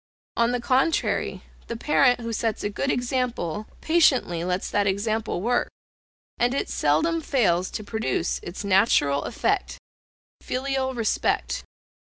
[0.35, 5.69] On the contrary, the parent who sets a good example, patiently lets that example work;
[6.39, 9.77] and it seldom fails to produce its natural effect
[10.41, 11.63] filial respect.